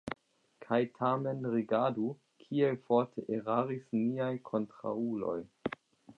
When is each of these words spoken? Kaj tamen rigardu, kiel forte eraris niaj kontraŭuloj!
Kaj 0.65 0.77
tamen 0.99 1.45
rigardu, 1.55 2.07
kiel 2.45 2.81
forte 2.89 3.27
eraris 3.39 3.87
niaj 4.01 4.33
kontraŭuloj! 4.51 5.41